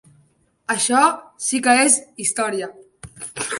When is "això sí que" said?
0.75-1.77